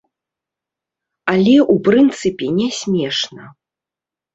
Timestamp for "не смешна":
2.59-3.43